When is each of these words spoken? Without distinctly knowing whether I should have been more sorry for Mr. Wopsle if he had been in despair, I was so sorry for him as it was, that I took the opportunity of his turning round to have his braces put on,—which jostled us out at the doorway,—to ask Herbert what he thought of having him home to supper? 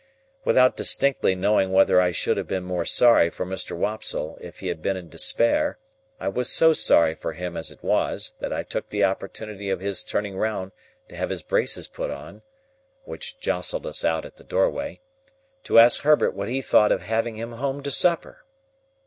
Without 0.43 0.75
distinctly 0.75 1.35
knowing 1.35 1.71
whether 1.71 2.01
I 2.01 2.11
should 2.11 2.35
have 2.37 2.47
been 2.47 2.63
more 2.63 2.85
sorry 2.85 3.29
for 3.29 3.45
Mr. 3.45 3.77
Wopsle 3.77 4.35
if 4.41 4.57
he 4.57 4.69
had 4.69 4.81
been 4.81 4.97
in 4.97 5.09
despair, 5.09 5.77
I 6.19 6.27
was 6.27 6.51
so 6.51 6.73
sorry 6.73 7.13
for 7.13 7.33
him 7.33 7.55
as 7.55 7.69
it 7.69 7.83
was, 7.83 8.33
that 8.39 8.51
I 8.51 8.63
took 8.63 8.87
the 8.87 9.03
opportunity 9.03 9.69
of 9.69 9.79
his 9.79 10.03
turning 10.03 10.35
round 10.39 10.71
to 11.09 11.15
have 11.15 11.29
his 11.29 11.43
braces 11.43 11.87
put 11.87 12.09
on,—which 12.09 13.39
jostled 13.39 13.85
us 13.85 14.03
out 14.03 14.25
at 14.25 14.37
the 14.37 14.43
doorway,—to 14.43 15.77
ask 15.77 16.01
Herbert 16.01 16.31
what 16.31 16.47
he 16.47 16.63
thought 16.63 16.91
of 16.91 17.03
having 17.03 17.35
him 17.35 17.51
home 17.51 17.83
to 17.83 17.91
supper? 17.91 18.43